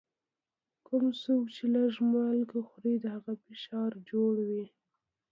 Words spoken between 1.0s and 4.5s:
څوک چي لږ مالګه خوري، د هغه فشار جوړ